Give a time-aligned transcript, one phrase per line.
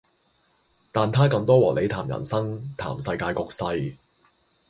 [0.91, 3.95] 但他更多和你談人生、談世界局勢